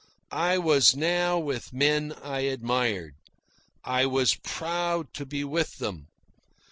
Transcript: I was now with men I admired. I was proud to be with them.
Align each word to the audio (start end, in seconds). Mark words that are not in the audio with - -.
I 0.31 0.57
was 0.57 0.95
now 0.95 1.37
with 1.37 1.73
men 1.73 2.13
I 2.23 2.39
admired. 2.39 3.13
I 3.83 4.07
was 4.07 4.33
proud 4.33 5.13
to 5.13 5.27
be 5.27 5.43
with 5.43 5.77
them. 5.77 6.07